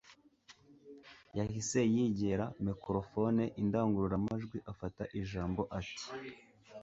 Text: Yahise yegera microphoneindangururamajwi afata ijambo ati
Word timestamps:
Yahise 1.37 1.79
yegera 1.95 2.45
microphoneindangururamajwi 2.65 4.57
afata 4.71 5.03
ijambo 5.19 5.61
ati 5.79 6.05